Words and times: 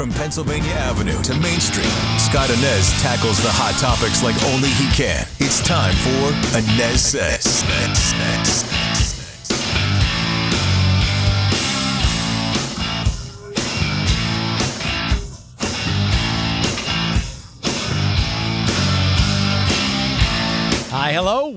From 0.00 0.10
Pennsylvania 0.12 0.72
Avenue 0.72 1.20
to 1.24 1.34
Main 1.40 1.60
Street, 1.60 1.92
Scott 2.16 2.48
Anez 2.48 3.02
tackles 3.02 3.36
the 3.42 3.50
hot 3.52 3.76
topics 3.78 4.22
like 4.22 4.34
only 4.44 4.70
he 4.70 4.88
can. 4.96 5.26
It's 5.40 5.60
time 5.60 5.92
for 5.96 6.56
Anez 6.56 6.96
Sez. 6.96 8.79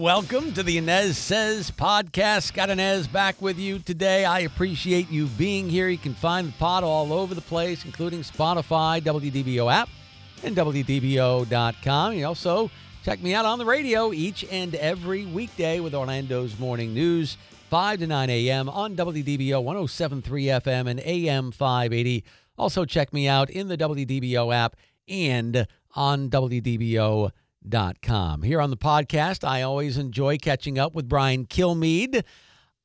Welcome 0.03 0.51
to 0.55 0.63
the 0.63 0.75
Anez 0.75 1.13
Sez 1.13 1.71
podcast. 1.71 2.43
Scott 2.43 2.67
Anez 2.67 3.09
back 3.09 3.41
with 3.41 3.57
you 3.57 3.79
today. 3.79 4.25
I 4.25 4.39
appreciate 4.39 5.09
you 5.09 5.27
being 5.27 5.69
here. 5.69 5.87
You 5.87 5.97
can 5.97 6.13
find 6.13 6.49
the 6.49 6.51
pod 6.57 6.83
all 6.83 7.13
over 7.13 7.33
the 7.33 7.39
place, 7.39 7.85
including 7.85 8.19
Spotify, 8.19 9.01
WDBO 9.01 9.71
app, 9.71 9.87
and 10.43 10.57
WDBO.com. 10.57 12.15
You 12.15 12.25
also 12.25 12.69
check 13.05 13.23
me 13.23 13.33
out 13.33 13.45
on 13.45 13.59
the 13.59 13.65
radio 13.65 14.11
each 14.11 14.43
and 14.51 14.75
every 14.75 15.25
weekday 15.25 15.79
with 15.79 15.95
Orlando's 15.95 16.59
Morning 16.59 16.93
News, 16.93 17.37
5 17.69 17.99
to 17.99 18.07
9 18.07 18.29
a.m. 18.29 18.67
on 18.67 18.97
WDBO 18.97 19.63
1073 19.63 20.45
FM 20.47 20.87
and 20.89 20.99
AM 20.99 21.51
580. 21.53 22.25
Also, 22.57 22.83
check 22.83 23.13
me 23.13 23.29
out 23.29 23.49
in 23.49 23.69
the 23.69 23.77
WDBO 23.77 24.53
app 24.53 24.75
and 25.07 25.65
on 25.95 26.29
WDBO.com 26.29 27.31
com. 28.01 28.41
Here 28.43 28.61
on 28.61 28.69
the 28.69 28.77
podcast, 28.77 29.47
I 29.47 29.61
always 29.61 29.97
enjoy 29.97 30.37
catching 30.37 30.77
up 30.77 30.93
with 30.93 31.09
Brian 31.09 31.45
Kilmeade. 31.45 32.23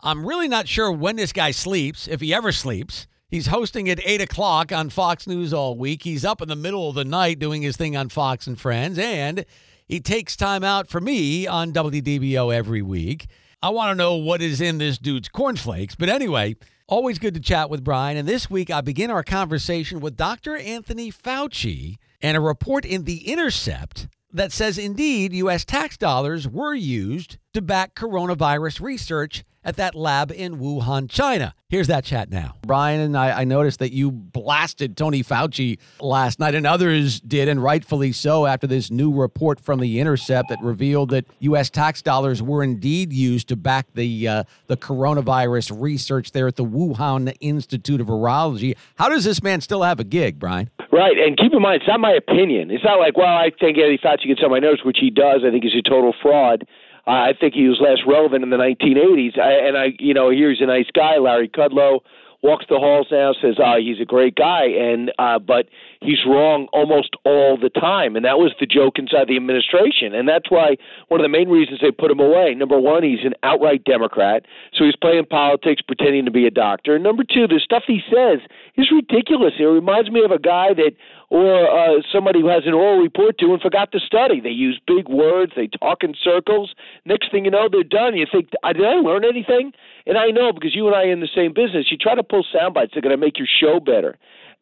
I'm 0.01 0.27
really 0.27 0.49
not 0.49 0.69
sure 0.69 0.93
when 0.93 1.17
this 1.17 1.33
guy 1.33 1.51
sleeps, 1.51 2.07
if 2.07 2.21
he 2.21 2.33
ever 2.33 2.53
sleeps. 2.53 3.07
He's 3.29 3.49
hosting 3.49 3.91
at 3.91 4.01
8 4.03 4.23
o'clock 4.23 4.73
on 4.73 4.89
Fox 4.89 5.27
News 5.27 5.53
all 5.53 5.77
week. 5.77 6.03
He's 6.03 6.25
up 6.25 6.41
in 6.41 6.49
the 6.49 6.57
middle 6.57 6.89
of 6.89 6.95
the 6.95 7.05
night 7.05 7.39
doing 7.39 7.63
his 7.63 7.77
thing 7.77 7.97
on 7.97 8.09
Fox 8.09 8.47
and 8.47 8.59
Friends, 8.59 8.99
and 8.99 9.45
he 9.87 10.01
takes 10.01 10.37
time 10.37 10.65
out 10.65 10.89
for 10.89 11.01
me 11.01 11.47
on 11.47 11.73
WDBO 11.73 12.55
every 12.55 12.81
week. 12.81 13.27
I 13.61 13.71
want 13.71 13.91
to 13.91 13.95
know 13.97 14.15
what 14.15 14.41
is 14.41 14.61
in 14.61 14.79
this 14.79 14.99
dude's 14.99 15.29
cornflakes. 15.29 15.95
But 15.95 16.09
anyway, 16.09 16.57
always 16.87 17.19
good 17.19 17.35
to 17.35 17.41
chat 17.41 17.69
with 17.69 17.85
Brian. 17.85 18.17
And 18.17 18.29
this 18.29 18.49
week, 18.49 18.71
I 18.71 18.81
begin 18.81 19.11
our 19.11 19.25
conversation 19.25 20.01
with 20.01 20.17
Dr. 20.17 20.57
Anthony 20.57 21.11
Fauci 21.11 21.97
and 22.23 22.37
a 22.37 22.41
report 22.41 22.85
in 22.85 23.05
The 23.05 23.29
Intercept 23.31 24.07
that 24.33 24.53
says 24.53 24.79
indeed 24.79 25.33
U.S. 25.33 25.65
tax 25.65 25.97
dollars 25.97 26.49
were 26.49 26.75
used 26.75 27.39
to 27.55 27.63
back 27.63 27.95
coronavirus 27.95 28.81
research 28.81 29.45
at 29.65 29.77
that 29.77 29.95
lab 29.95 30.31
in 30.31 30.57
Wuhan, 30.57 31.11
China. 31.11 31.55
Here's 31.69 31.89
that 31.89 32.05
chat 32.05 32.31
now. 32.31 32.55
Brian 32.67 33.01
and 33.01 33.17
I, 33.17 33.41
I 33.41 33.45
noticed 33.45 33.81
that 33.81 33.93
you 33.93 34.11
blasted 34.11 34.97
Tony 34.97 35.23
Fauci 35.23 35.79
last 36.01 36.39
night, 36.39 36.55
and 36.55 36.67
others 36.67 37.21
did, 37.21 37.49
and 37.49 37.63
rightfully 37.63 38.13
so, 38.13 38.47
after 38.47 38.67
this 38.67 38.91
new 38.91 39.13
report 39.13 39.61
from 39.61 39.81
The 39.81 40.01
Intercept 40.01 40.49
that 40.49 40.59
revealed 40.63 41.11
that 41.11 41.27
U.S. 41.41 41.69
tax 41.69 42.01
dollars 42.01 42.43
were 42.43 42.63
indeed 42.63 43.13
used 43.13 43.49
to 43.49 43.57
back 43.57 43.89
the 43.93 44.29
uh, 44.29 44.45
the 44.69 44.79
coronavirus 44.79 45.79
research 45.79 46.33
there 46.33 46.47
at 46.47 46.57
the 46.57 46.65
Wuhan 46.65 47.37
Institute 47.41 48.01
of 48.01 48.07
Virology. 48.07 48.75
How 48.97 49.11
does 49.11 49.25
this 49.25 49.43
man 49.43 49.61
still 49.61 49.83
have 49.83 50.01
a 50.01 50.05
gig, 50.05 50.39
Brian? 50.39 50.71
Right, 50.91 51.19
and 51.19 51.37
keep 51.37 51.53
in 51.53 51.61
mind, 51.61 51.83
it's 51.83 51.89
not 51.89 52.01
my 52.01 52.13
opinion. 52.13 52.71
It's 52.71 52.85
not 52.85 52.99
like, 52.99 53.19
well, 53.19 53.27
I 53.27 53.51
think 53.61 53.77
Anthony 53.77 53.99
Fauci 53.99 54.27
gets 54.29 54.41
on 54.43 54.51
my 54.51 54.59
nerves, 54.59 54.81
which 54.85 54.99
he 54.99 55.11
does. 55.11 55.43
I 55.47 55.51
think 55.51 55.65
he's 55.65 55.75
a 55.79 55.87
total 55.87 56.15
fraud. 56.23 56.67
I 57.09 57.33
think 57.33 57.55
he 57.55 57.67
was 57.69 57.79
less 57.81 57.99
relevant 58.07 58.45
in 58.45 58.51
the 58.51 58.57
1980s. 58.57 59.39
I, 59.39 59.67
and 59.67 59.79
I, 59.79 59.87
you 59.99 60.13
know, 60.13 60.31
here's 60.31 60.61
a 60.61 60.67
nice 60.67 60.89
guy, 60.95 61.17
Larry 61.17 61.49
Kudlow, 61.49 62.01
walks 62.43 62.67
the 62.69 62.79
halls 62.79 63.09
now, 63.11 63.33
says, 63.33 63.57
"Ah, 63.59 63.75
oh, 63.75 63.81
he's 63.81 64.01
a 64.01 64.05
great 64.05 64.35
guy," 64.35 64.67
and 64.67 65.11
uh, 65.19 65.39
but 65.39 65.69
he's 66.01 66.25
wrong 66.27 66.69
almost 66.73 67.17
all 67.25 67.57
the 67.57 67.71
time, 67.71 68.15
and 68.15 68.25
that 68.25 68.39
was 68.39 68.53
the 68.61 68.67
joke 68.67 68.99
inside 68.99 69.29
the 69.29 69.37
administration, 69.37 70.15
and 70.15 70.29
that's 70.29 70.51
why 70.51 70.77
one 71.09 71.21
of 71.21 71.25
the 71.25 71.29
main 71.29 71.49
reasons 71.49 71.81
they 71.81 71.91
put 71.91 72.11
him 72.11 72.21
away. 72.21 72.55
Number 72.55 72.79
one, 72.79 73.03
he's 73.03 73.25
an 73.25 73.35
outright 73.43 73.85
Democrat, 73.85 74.45
so 74.73 74.85
he's 74.85 74.97
playing 74.97 75.27
politics, 75.27 75.83
pretending 75.83 76.25
to 76.27 76.31
be 76.31 76.47
a 76.47 76.51
doctor. 76.51 76.95
And 76.95 77.03
number 77.03 77.25
two, 77.25 77.47
the 77.49 77.61
stuff 77.63 77.85
he 77.87 78.01
says 78.07 78.41
is 78.77 78.91
ridiculous. 78.93 79.55
It 79.59 79.65
reminds 79.65 80.11
me 80.11 80.23
of 80.25 80.31
a 80.31 80.39
guy 80.39 80.75
that 80.75 80.93
or 81.31 81.69
uh, 81.69 82.01
somebody 82.13 82.41
who 82.41 82.49
has 82.49 82.63
an 82.67 82.75
oral 82.75 82.99
report 82.99 83.39
to 83.39 83.53
and 83.53 83.61
forgot 83.61 83.93
to 83.93 84.01
study. 84.01 84.41
They 84.41 84.51
use 84.51 84.81
big 84.87 85.09
words, 85.09 85.53
they 85.55 85.69
talk 85.69 86.03
in 86.03 86.15
circles. 86.23 86.75
Next 87.05 87.31
thing 87.31 87.45
you 87.45 87.51
know, 87.51 87.69
they're 87.71 87.83
done. 87.83 88.17
You 88.17 88.27
think, 88.31 88.51
did 88.51 88.85
I 88.85 88.95
learn 88.95 89.25
anything? 89.25 89.73
And 90.07 90.17
I 90.17 90.29
know 90.29 90.53
because 90.53 90.75
you 90.75 90.87
and 90.87 90.97
I 90.97 91.05
are 91.05 91.13
in 91.13 91.21
the 91.21 91.29
same 91.35 91.53
business. 91.53 91.91
You 91.91 91.99
try 91.99 92.15
to 92.15 92.23
pull 92.23 92.45
sound 92.51 92.75
bites 92.75 92.93
that 92.95 92.99
are 92.99 93.03
going 93.03 93.19
to 93.19 93.21
make 93.21 93.39
your 93.39 93.49
show 93.49 93.81
better 93.81 94.17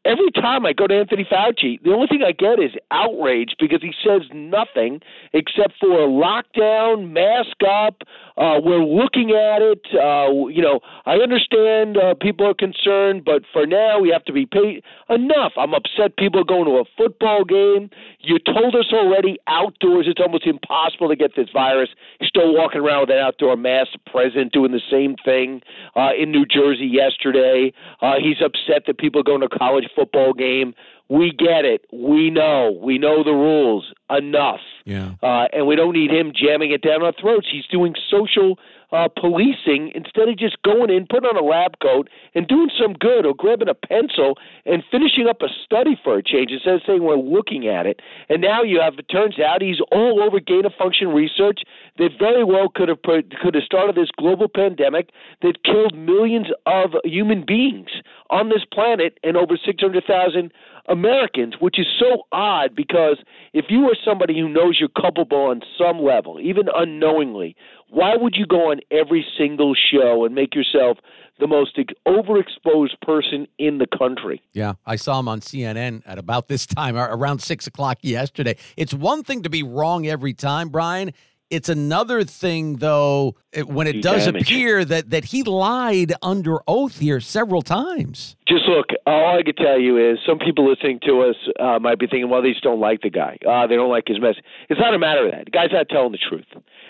every 0.07 0.31
time 0.31 0.65
I 0.65 0.73
go 0.73 0.87
to 0.87 0.95
Anthony 0.95 1.27
Fauci, 1.31 1.83
the 1.83 1.93
only 1.93 2.07
thing 2.07 2.23
I 2.23 2.33
get 2.33 2.61
is 2.63 2.71
outrage 2.91 3.55
because 3.59 3.83
he 3.83 3.93
says 4.05 4.23
nothing 4.33 5.01
except 5.33 5.75
for 5.81 6.07
lockdown, 6.07 7.11
mask 7.11 7.57
up. 7.69 8.03
Uh, 8.37 8.61
we're 8.63 8.85
looking 8.85 9.31
at 9.31 9.63
it. 9.63 9.83
Uh, 9.93 10.47
you 10.49 10.63
know, 10.63 10.81
I 11.07 11.17
understand 11.17 11.97
uh, 11.97 12.15
people 12.15 12.47
are 12.47 12.55
concerned, 12.55 13.25
but 13.25 13.43
for 13.53 13.67
now 13.67 13.99
we 13.99 14.11
have 14.11 14.25
to 14.27 14.33
be 14.33 14.47
paid. 14.47 14.83
Enough. 15.09 15.53
I'm 15.57 15.75
upset 15.75 16.17
people 16.17 16.41
are 16.41 16.45
going 16.45 16.67
to 16.67 16.79
a 16.79 16.85
football 16.97 17.45
game. 17.45 17.91
You 18.21 18.39
told 18.39 18.75
us 18.75 18.93
already 18.93 19.39
outdoors 19.47 20.07
it's 20.09 20.21
almost 20.21 20.47
impossible 20.47 21.09
to 21.09 21.17
get 21.17 21.35
this 21.35 21.49
virus. 21.53 21.91
You're 22.21 22.29
still 22.29 22.55
walking 22.55 22.81
around 22.81 23.01
with 23.03 23.11
an 23.11 23.19
outdoor 23.19 23.57
mask. 23.57 23.93
President 24.07 24.53
doing 24.53 24.73
the 24.73 24.83
same 24.91 25.17
thing 25.25 25.63
uh, 25.97 26.11
in 26.17 26.31
New 26.31 26.45
Jersey 26.45 26.87
yesterday. 26.87 27.73
Uh, 28.01 28.15
he's 28.21 28.43
upset 28.45 28.85
that 28.87 28.99
people 28.99 29.21
are 29.21 29.25
going 29.25 29.41
to 29.41 29.49
college 29.49 29.85
football 29.97 30.33
game. 30.35 30.75
We 31.09 31.31
get 31.31 31.65
it. 31.65 31.87
We 31.93 32.31
know. 32.31 32.79
We 32.83 32.99
know 32.99 33.23
the 33.23 33.33
rules 33.33 33.93
enough. 34.11 34.61
Yeah. 34.85 35.15
Uh, 35.23 35.47
and 35.53 35.67
we 35.67 35.77
don't 35.77 35.93
need 35.93 36.11
him 36.11 36.33
jamming 36.35 36.73
it 36.73 36.83
down 36.83 37.03
our 37.03 37.13
throats. 37.13 37.47
He's 37.51 37.67
doing 37.67 37.95
social 38.11 38.59
uh, 38.93 39.09
policing 39.09 39.91
instead 39.95 40.29
of 40.29 40.39
just 40.39 40.63
going 40.63 40.91
in, 40.91 41.07
putting 41.07 41.29
on 41.29 41.37
a 41.37 41.45
lab 41.45 41.79
coat, 41.81 42.09
and 42.35 42.47
doing 42.47 42.71
some 42.81 42.93
good, 42.95 43.27
or 43.27 43.35
grabbing 43.35 43.69
a 43.69 43.75
pencil 43.75 44.35
and 44.65 44.83
finishing 44.91 45.27
up 45.29 45.43
a 45.43 45.49
study 45.65 45.99
for 46.03 46.19
a 46.19 46.23
change 46.23 46.51
instead 46.53 46.75
of 46.75 46.83
saying 46.87 47.03
we're 47.03 47.17
looking 47.17 47.67
at 47.67 47.87
it. 47.87 48.01
And 48.29 48.41
now 48.41 48.63
you 48.63 48.81
have 48.81 48.95
it 48.99 49.09
turns 49.11 49.41
out 49.41 49.61
he's 49.61 49.81
all 49.91 50.23
over 50.23 50.39
gain 50.39 50.65
of 50.65 50.73
function 50.79 51.09
research 51.09 51.63
that 51.99 52.11
very 52.19 52.45
well 52.45 52.69
could 52.69 52.89
have 52.89 53.03
put, 53.03 53.37
could 53.43 53.55
have 53.55 53.65
started 53.65 53.97
this 53.97 54.11
global 54.17 54.49
pandemic 54.49 55.11
that 55.43 55.65
killed 55.65 55.97
millions 55.97 56.47
of 56.67 56.91
human 57.05 57.45
beings 57.45 57.91
on 58.31 58.49
this 58.51 58.65
planet 58.73 59.19
and 59.25 59.37
over 59.37 59.57
six 59.57 59.83
hundred 59.83 60.05
thousand 60.05 60.53
Americans, 60.89 61.55
which 61.61 61.79
is 61.79 61.87
so 61.99 62.23
odd 62.33 62.75
because 62.75 63.19
if 63.53 63.67
you 63.69 63.85
are 63.87 63.97
somebody 64.05 64.39
who 64.39 64.49
knows 64.49 64.79
you're 64.79 64.89
culpable 64.89 65.47
on 65.47 65.63
some 65.79 65.99
level, 65.99 66.39
even 66.41 66.67
unknowingly, 66.75 67.57
why 67.89 68.17
would 68.17 68.35
you 68.37 68.47
go 68.47 68.71
on 68.71 68.81
every 68.91 69.25
single 69.39 69.75
show 69.75 70.25
and 70.25 70.35
make 70.35 70.55
yourself 70.55 70.99
the 71.39 71.47
most 71.47 71.79
overexposed 72.07 73.01
person 73.03 73.47
in 73.59 73.79
the 73.79 73.87
country? 73.87 74.43
Yeah, 74.53 74.75
I 74.87 74.97
saw 74.97 75.21
him 75.21 75.29
on 75.29 75.41
CNN 75.41 76.03
at 76.07 76.19
about 76.19 76.49
this 76.49 76.67
time, 76.67 76.97
around 76.97 77.41
six 77.41 77.67
o'clock 77.67 77.99
yesterday. 78.03 78.57
It's 78.77 78.95
one 78.95 79.23
thing 79.23 79.43
to 79.43 79.51
be 79.51 79.63
wrong 79.63 80.07
every 80.07 80.35
time, 80.35 80.69
Brian. 80.69 81.13
It's 81.49 81.69
another 81.69 82.25
thing, 82.25 82.77
though, 82.77 83.37
when 83.67 83.87
it 83.87 84.03
does 84.03 84.25
damage. 84.25 84.43
appear 84.43 84.85
that, 84.85 85.11
that 85.11 85.27
he 85.27 85.45
lied 85.45 86.13
under 86.21 86.59
oath 86.67 86.99
here 86.99 87.21
several 87.21 87.63
times. 87.63 88.35
Just 88.49 88.65
look, 88.67 88.87
all 89.07 89.39
I 89.39 89.45
can 89.45 89.55
tell 89.55 89.79
you 89.79 89.97
is 89.97 90.19
some 90.27 90.41
people 90.41 90.69
listening 90.69 90.99
to 91.07 91.23
us 91.23 91.37
uh, 91.61 91.79
might 91.79 92.01
be 92.01 92.09
thinking, 92.09 92.29
well, 92.29 92.43
they 92.43 92.51
just 92.51 92.65
don't 92.65 92.81
like 92.81 93.03
the 93.03 93.11
guy. 93.11 93.39
Uh, 93.47 93.69
they 93.69 93.77
don't 93.77 93.91
like 93.91 94.09
his 94.09 94.21
message. 94.21 94.43
It's 94.69 94.81
not 94.81 94.93
a 94.93 94.99
matter 94.99 95.27
of 95.27 95.31
that. 95.31 95.45
The 95.45 95.53
guy's 95.53 95.71
not 95.71 95.89
telling 95.89 96.11
the 96.11 96.19
truth. 96.19 96.47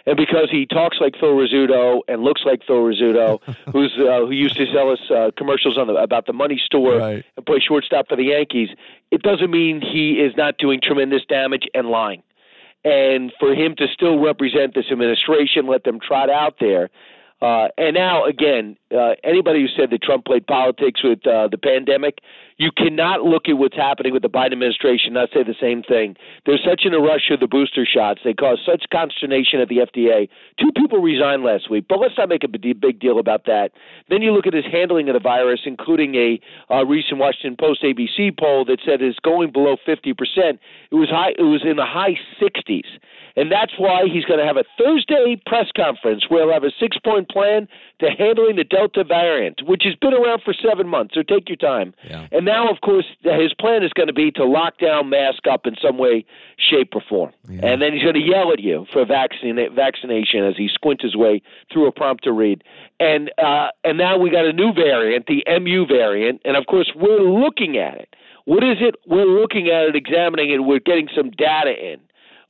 And 0.07 0.17
because 0.17 0.49
he 0.51 0.65
talks 0.65 0.97
like 1.01 1.15
Phil 1.21 1.35
Rizzuto 1.35 2.01
and 2.09 2.23
looks 2.23 2.43
like 2.47 2.63
Phil 2.67 2.77
Rizzuto, 2.77 3.43
who's 3.73 3.93
uh, 3.99 4.21
who 4.21 4.31
used 4.31 4.57
to 4.57 4.65
sell 4.73 4.91
us 4.91 5.01
uh, 5.11 5.33
commercials 5.37 5.77
on 5.77 5.89
the, 5.89 5.95
about 5.95 6.27
the 6.27 6.33
money 6.33 6.61
store 6.65 6.97
right. 6.97 7.25
and 7.37 7.45
play 7.45 7.59
shortstop 7.59 8.09
for 8.09 8.17
the 8.17 8.25
Yankees, 8.25 8.71
it 9.11 9.23
doesn't 9.23 9.51
mean 9.51 9.83
he 9.83 10.13
is 10.13 10.35
not 10.37 10.57
doing 10.57 10.81
tremendous 10.83 11.23
damage 11.29 11.65
and 11.75 11.89
lying 11.89 12.23
and 12.87 13.33
for 13.41 13.53
him 13.53 13.75
to 13.79 13.87
still 13.93 14.21
represent 14.21 14.75
this 14.75 14.85
administration, 14.93 15.67
let 15.67 15.83
them 15.83 15.99
trot 15.99 16.31
out 16.31 16.55
there. 16.61 16.89
Uh, 17.43 17.69
and 17.77 17.95
now, 17.95 18.25
again, 18.25 18.77
uh, 18.91 19.13
anybody 19.23 19.61
who 19.61 19.69
said 19.69 19.91
that 19.91 20.03
Trump 20.03 20.25
played 20.25 20.47
politics 20.47 21.03
with 21.05 21.27
uh, 21.27 21.49
the 21.49 21.59
pandemic, 21.59 22.21
you 22.57 22.71
cannot 22.75 23.23
look 23.23 23.49
at 23.49 23.59
what's 23.59 23.77
happening 23.77 24.15
with 24.15 24.23
the 24.23 24.31
Biden 24.31 24.53
administration 24.53 25.09
and 25.09 25.15
not 25.15 25.29
say 25.35 25.43
the 25.43 25.55
same 25.61 25.83
thing. 25.83 26.17
There's 26.47 26.65
such 26.65 26.83
in 26.87 26.95
a 26.95 26.99
rush 26.99 27.29
of 27.31 27.41
the 27.41 27.47
booster 27.47 27.85
shots. 27.85 28.21
They 28.25 28.33
caused 28.33 28.63
such 28.65 28.85
consternation 28.91 29.61
at 29.61 29.69
the 29.69 29.85
FDA. 29.85 30.31
Two 30.59 30.73
people 30.73 31.03
resigned 31.03 31.43
last 31.43 31.71
week, 31.71 31.85
but 31.89 31.99
let's 32.01 32.17
not 32.17 32.31
make 32.31 32.45
a 32.45 32.49
big 32.49 33.01
deal 33.01 33.19
about 33.19 33.45
that. 33.45 33.73
Then 34.09 34.23
you 34.23 34.33
look 34.33 34.47
at 34.47 34.55
his 34.55 34.65
handling 34.65 35.11
of 35.11 35.15
the 35.15 35.21
virus, 35.21 35.61
including 35.67 36.15
a 36.15 36.41
uh, 36.73 36.87
recent 36.87 37.19
Washington 37.19 37.57
Post 37.61 37.83
ABC 37.83 38.33
poll 38.39 38.65
that 38.65 38.81
said 38.87 39.03
it's 39.03 39.19
going 39.19 39.53
below 39.53 39.77
50%. 39.87 40.17
It 40.17 40.59
was 40.95 41.11
high. 41.11 41.33
It 41.37 41.43
was 41.43 41.63
in 41.69 41.77
the 41.77 41.85
high 41.85 42.17
60s. 42.41 42.89
And 43.37 43.53
that's 43.53 43.73
why 43.77 44.05
he's 44.11 44.25
going 44.25 44.41
to 44.41 44.47
have 44.47 44.57
a 44.57 44.65
Thursday 44.81 45.41
press 45.45 45.67
conference 45.77 46.25
where 46.29 46.45
he'll 46.45 46.55
have 46.55 46.65
a 46.65 46.73
six 46.81 46.97
point 47.05 47.29
plan 47.37 47.69
to 48.01 48.07
handling 48.11 48.57
the 48.57 48.65
Delta 48.65 49.05
variant, 49.05 49.61
which 49.67 49.83
has 49.85 49.95
been 49.97 50.15
around 50.15 50.41
for 50.43 50.55
seven 50.55 50.89
months. 50.89 51.15
So 51.15 51.23
take 51.23 51.49
your 51.49 51.57
time. 51.57 51.93
Yeah. 52.09 52.29
And 52.33 52.47
now, 52.47 52.71
of 52.71 52.81
course, 52.81 53.05
his 53.23 53.53
plan 53.53 53.83
is 53.83 53.93
going 53.93 54.07
to 54.07 54.15
be 54.15 54.31
to 54.33 54.45
lock 54.45 54.79
down, 54.79 55.11
mask 55.11 55.47
up 55.51 55.67
in 55.67 55.75
some 55.83 55.99
way, 55.99 56.25
shape, 56.57 56.95
or 56.95 57.03
form. 57.07 57.33
Yeah. 57.49 57.67
And 57.67 57.83
then 57.83 57.93
he's 57.93 58.03
going 58.03 58.15
to 58.15 58.27
yell 58.27 58.53
at 58.53 58.61
you 58.61 58.87
for 58.93 59.05
vaccine 59.05 59.59
vaccination 59.75 60.45
as 60.45 60.57
he 60.57 60.69
squints 60.73 61.03
his 61.03 61.15
way 61.15 61.43
through 61.71 61.87
a 61.87 61.93
prompter 61.93 62.33
read. 62.33 62.65
And 62.99 63.31
uh, 63.37 63.69
and 63.85 63.99
now 63.99 64.17
we 64.17 64.31
got 64.31 64.47
a 64.47 64.53
new 64.53 64.73
variant, 64.73 65.27
the 65.27 65.45
MU 65.61 65.87
variant, 65.87 66.41
and 66.47 66.57
of 66.57 66.65
course 66.67 66.91
we're 66.97 67.21
looking 67.21 67.77
at 67.77 67.97
it. 67.97 68.15
What 68.47 68.65
is 68.65 68.79
it? 68.81 68.95
We're 69.07 69.27
looking 69.27 69.69
at 69.69 69.89
it, 69.89 69.97
examining 69.97 70.51
it. 70.51 70.59
We're 70.65 70.79
getting 70.79 71.09
some 71.15 71.31
data 71.31 71.73
in. 71.73 72.01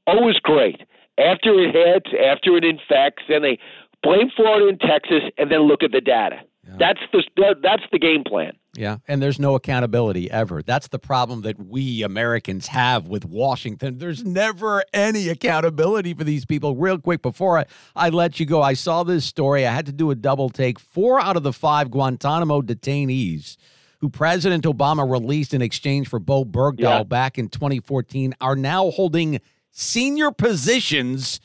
Always 0.06 0.36
great. 0.36 0.82
After 1.18 1.58
it 1.58 1.74
hits, 1.74 2.10
after 2.12 2.56
it 2.58 2.64
infects, 2.64 3.24
then 3.28 3.40
they 3.40 3.58
blame 4.06 4.30
Florida 4.36 4.68
and 4.68 4.80
Texas, 4.80 5.22
and 5.38 5.50
then 5.50 5.60
look 5.60 5.82
at 5.82 5.92
the 5.92 6.00
data. 6.00 6.40
That's 6.78 7.00
the 7.12 7.22
that's 7.62 7.84
the 7.92 7.98
game 7.98 8.24
plan. 8.24 8.52
Yeah, 8.76 8.98
and 9.08 9.22
there's 9.22 9.38
no 9.38 9.54
accountability 9.54 10.30
ever. 10.30 10.62
That's 10.62 10.88
the 10.88 10.98
problem 10.98 11.42
that 11.42 11.58
we 11.64 12.02
Americans 12.02 12.66
have 12.66 13.08
with 13.08 13.24
Washington. 13.24 13.98
There's 13.98 14.24
never 14.24 14.82
any 14.92 15.28
accountability 15.28 16.12
for 16.12 16.24
these 16.24 16.44
people. 16.44 16.74
Real 16.76 16.98
quick, 16.98 17.22
before 17.22 17.58
I, 17.60 17.64
I 17.94 18.08
let 18.10 18.38
you 18.40 18.46
go, 18.46 18.60
I 18.62 18.74
saw 18.74 19.04
this 19.04 19.24
story. 19.24 19.64
I 19.66 19.72
had 19.72 19.86
to 19.86 19.92
do 19.92 20.10
a 20.10 20.14
double 20.16 20.50
take. 20.50 20.78
Four 20.80 21.20
out 21.20 21.36
of 21.36 21.44
the 21.44 21.52
five 21.52 21.90
Guantanamo 21.90 22.60
detainees 22.62 23.56
who 24.00 24.10
President 24.10 24.64
Obama 24.64 25.10
released 25.10 25.54
in 25.54 25.62
exchange 25.62 26.08
for 26.08 26.18
Bo 26.18 26.44
Bergdahl 26.44 26.80
Yeah. 26.80 27.02
back 27.04 27.38
in 27.38 27.48
2014 27.48 28.34
are 28.42 28.56
now 28.56 28.90
holding 28.90 29.40
senior 29.70 30.30
positions 30.32 31.40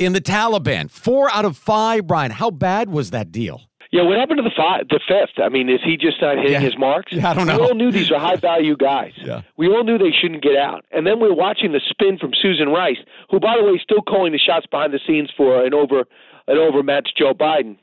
in 0.00 0.12
the 0.14 0.20
Taliban. 0.20 0.90
Four 0.90 1.30
out 1.32 1.44
of 1.44 1.56
five, 1.56 2.06
Brian. 2.06 2.30
How 2.32 2.50
bad 2.50 2.88
was 2.90 3.10
that 3.10 3.30
deal? 3.30 3.60
Yeah, 3.92 4.02
what 4.02 4.16
happened 4.18 4.38
to 4.38 4.44
the 4.44 4.54
five, 4.56 4.86
the 4.88 5.00
fifth? 5.08 5.42
I 5.42 5.48
mean, 5.48 5.68
is 5.68 5.80
he 5.84 5.96
just 5.96 6.22
not 6.22 6.36
hitting 6.36 6.52
Yeah. 6.52 6.60
his 6.60 6.78
marks? 6.78 7.12
Yeah, 7.12 7.28
I 7.30 7.34
don't 7.34 7.46
know. 7.48 7.58
We 7.58 7.64
all 7.64 7.74
knew 7.74 7.90
these 7.90 8.08
were 8.10 8.18
high 8.20 8.36
value 8.36 8.76
guys. 8.76 9.12
Yeah. 9.24 9.42
We 9.56 9.66
all 9.66 9.82
knew 9.84 9.98
they 9.98 10.12
shouldn't 10.12 10.42
get 10.42 10.56
out. 10.56 10.84
And 10.92 11.04
then 11.06 11.18
we're 11.20 11.34
watching 11.34 11.72
the 11.72 11.80
spin 11.88 12.16
from 12.16 12.30
Susan 12.40 12.68
Rice, 12.68 12.98
who, 13.30 13.40
by 13.40 13.56
the 13.58 13.64
way, 13.64 13.72
is 13.72 13.82
still 13.82 14.00
calling 14.02 14.32
the 14.32 14.38
shots 14.38 14.66
behind 14.70 14.92
the 14.94 15.00
scenes 15.06 15.30
for 15.36 15.64
an 15.64 15.74
over 15.74 16.04
an 16.46 16.56
overmatched 16.56 17.16
Joe 17.18 17.34
Biden. 17.34 17.76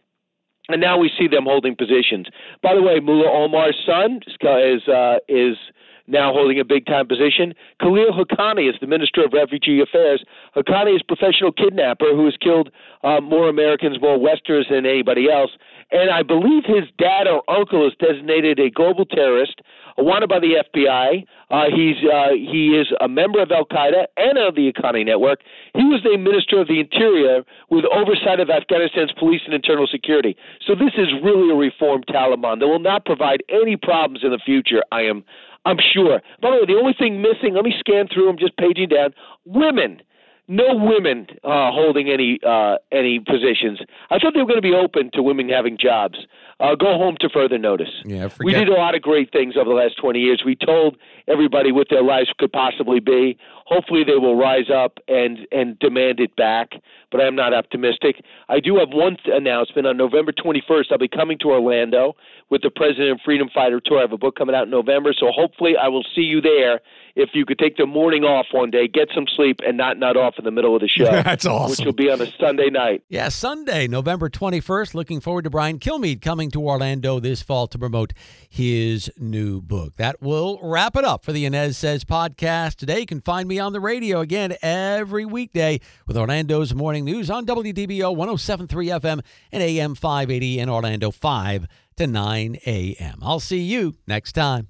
And 0.69 0.81
now 0.81 0.97
we 0.97 1.11
see 1.17 1.27
them 1.27 1.43
holding 1.45 1.75
positions. 1.75 2.27
By 2.63 2.73
the 2.75 2.81
way, 2.81 2.99
Mullah 3.01 3.29
Omar's 3.29 3.77
son 3.85 4.19
is 4.25 4.87
uh, 4.87 5.17
is 5.29 5.57
now 6.07 6.31
holding 6.31 6.59
a 6.59 6.65
big 6.65 6.85
time 6.85 7.07
position. 7.07 7.53
Khalil 7.81 8.11
Haqqani 8.11 8.69
is 8.69 8.75
the 8.79 8.87
Minister 8.87 9.23
of 9.25 9.33
Refugee 9.33 9.81
Affairs. 9.81 10.23
Haqqani 10.55 10.95
is 10.95 11.01
a 11.01 11.15
professional 11.15 11.51
kidnapper 11.51 12.15
who 12.15 12.25
has 12.25 12.35
killed 12.41 12.69
uh, 13.03 13.19
more 13.21 13.49
Americans, 13.49 14.01
more 14.01 14.17
Westerners 14.19 14.67
than 14.69 14.85
anybody 14.85 15.29
else. 15.29 15.51
And 15.91 16.09
I 16.09 16.23
believe 16.23 16.63
his 16.65 16.83
dad 16.97 17.27
or 17.27 17.43
uncle 17.49 17.87
is 17.87 17.93
designated 17.99 18.59
a 18.59 18.69
global 18.69 19.05
terrorist, 19.05 19.61
wanted 19.97 20.27
by 20.27 20.39
the 20.39 20.63
FBI. 20.67 21.23
Uh, 21.49 21.63
he's 21.73 21.95
uh, 22.03 22.31
he 22.33 22.75
is 22.75 22.87
a 22.99 23.07
member 23.07 23.41
of 23.41 23.51
Al 23.51 23.65
Qaeda 23.65 24.07
and 24.17 24.37
of 24.37 24.55
the 24.55 24.71
Haqqani 24.71 25.05
network. 25.05 25.39
He 25.75 25.83
was 25.83 26.01
the 26.03 26.17
Minister 26.17 26.59
of 26.59 26.67
the 26.67 26.79
Interior 26.79 27.43
with 27.69 27.85
oversight 27.85 28.39
of 28.39 28.49
Afghanistan's 28.49 29.13
police 29.17 29.41
and 29.45 29.53
internal 29.53 29.87
security. 29.87 30.35
So 30.65 30.75
this 30.75 30.91
is 30.97 31.07
really 31.23 31.51
a 31.51 31.55
reformed 31.55 32.05
Taliban 32.07 32.59
that 32.59 32.67
will 32.67 32.79
not 32.79 33.05
provide 33.05 33.43
any 33.49 33.77
problems 33.77 34.21
in 34.23 34.31
the 34.31 34.39
future. 34.43 34.83
I 34.91 35.03
am 35.03 35.23
I'm 35.67 35.77
sure. 35.93 36.21
By 36.41 36.51
the 36.51 36.57
way, 36.57 36.65
the 36.65 36.79
only 36.79 36.93
thing 36.97 37.21
missing, 37.21 37.53
let 37.53 37.63
me 37.65 37.73
scan 37.79 38.07
through 38.07 38.27
them, 38.27 38.37
just 38.39 38.55
paging 38.57 38.89
down, 38.89 39.13
women. 39.45 40.01
No 40.49 40.63
women 40.75 41.27
uh, 41.43 41.71
holding 41.75 42.07
any 42.09 42.39
uh, 42.41 42.75
any 42.89 43.19
positions. 43.19 43.79
I 44.09 44.17
thought 44.17 44.33
they 44.33 44.39
were 44.39 44.45
going 44.45 44.61
to 44.61 44.61
be 44.61 44.73
open 44.73 45.11
to 45.13 45.21
women 45.21 45.49
having 45.49 45.77
jobs. 45.77 46.19
Uh, 46.61 46.73
go 46.75 46.97
home 46.97 47.17
to 47.19 47.27
further 47.27 47.57
notice. 47.57 47.89
Yeah, 48.05 48.29
forget- 48.29 48.45
we 48.45 48.53
did 48.53 48.69
a 48.69 48.79
lot 48.79 48.95
of 48.95 49.01
great 49.01 49.29
things 49.33 49.55
over 49.59 49.69
the 49.69 49.75
last 49.75 49.97
20 50.01 50.19
years. 50.19 50.43
We 50.45 50.55
told 50.55 50.95
everybody 51.27 51.73
what 51.73 51.87
their 51.89 52.01
lives 52.01 52.29
could 52.39 52.53
possibly 52.53 53.01
be. 53.01 53.37
Hopefully, 53.67 54.03
they 54.05 54.15
will 54.15 54.37
rise 54.37 54.69
up 54.73 54.97
and 55.09 55.39
and 55.51 55.77
demand 55.79 56.21
it 56.21 56.33
back. 56.37 56.69
But 57.11 57.19
I'm 57.19 57.35
not 57.35 57.53
optimistic. 57.53 58.15
I 58.47 58.61
do 58.61 58.77
have 58.77 58.89
one 58.91 59.17
th- 59.23 59.35
announcement. 59.35 59.87
On 59.87 59.95
November 59.97 60.31
21st, 60.31 60.85
I'll 60.91 60.97
be 60.97 61.07
coming 61.09 61.37
to 61.39 61.49
Orlando 61.51 62.15
with 62.49 62.61
the 62.61 62.69
President 62.69 63.11
of 63.11 63.19
Freedom 63.25 63.49
Fighter 63.53 63.81
Tour. 63.83 63.99
I 63.99 64.01
have 64.01 64.13
a 64.13 64.17
book 64.17 64.37
coming 64.37 64.55
out 64.55 64.63
in 64.63 64.69
November, 64.69 65.13
so 65.17 65.27
hopefully, 65.33 65.73
I 65.81 65.89
will 65.89 66.05
see 66.15 66.21
you 66.21 66.39
there. 66.39 66.79
If 67.15 67.31
you 67.33 67.45
could 67.45 67.57
take 67.57 67.77
the 67.77 67.87
morning 67.87 68.23
off 68.23 68.45
one 68.51 68.69
day, 68.69 68.87
get 68.87 69.09
some 69.13 69.25
sleep, 69.35 69.59
and 69.65 69.75
not 69.75 69.97
nut 69.97 70.15
off 70.15 70.35
in 70.37 70.45
the 70.45 70.51
middle 70.51 70.75
of 70.75 70.81
the 70.81 70.87
show. 70.87 71.05
That's 71.11 71.45
awesome. 71.45 71.71
Which 71.71 71.85
will 71.85 71.93
be 71.93 72.11
on 72.11 72.21
a 72.21 72.27
Sunday 72.39 72.69
night. 72.69 73.03
Yeah, 73.09 73.29
Sunday, 73.29 73.87
November 73.87 74.29
21st. 74.29 74.93
Looking 74.93 75.19
forward 75.19 75.43
to 75.43 75.49
Brian 75.49 75.79
Kilmeade 75.79 76.21
coming 76.21 76.51
to 76.51 76.61
Orlando 76.61 77.19
this 77.19 77.41
fall 77.41 77.67
to 77.67 77.79
promote 77.79 78.13
his 78.47 79.09
new 79.17 79.61
book. 79.61 79.95
That 79.95 80.21
will 80.21 80.59
wrap 80.61 80.95
it 80.95 81.03
up 81.03 81.25
for 81.25 81.31
the 81.31 81.45
Anez 81.45 81.75
Sez 81.75 82.03
podcast 82.03 82.75
today. 82.75 82.99
You 82.99 83.05
can 83.07 83.21
find 83.21 83.49
on 83.59 83.73
the 83.73 83.79
radio 83.79 84.19
again 84.21 84.55
every 84.61 85.25
weekday 85.25 85.79
with 86.05 86.17
Orlando's 86.17 86.73
Morning 86.73 87.05
News 87.05 87.29
on 87.29 87.45
WDBO 87.45 88.15
1073 88.15 88.87
FM 88.87 89.21
and 89.51 89.63
AM 89.63 89.95
580 89.95 90.59
in 90.59 90.69
Orlando 90.69 91.11
5 91.11 91.67
to 91.97 92.07
9 92.07 92.57
a.m. 92.65 93.19
I'll 93.21 93.39
see 93.39 93.61
you 93.61 93.95
next 94.07 94.33
time. 94.33 94.69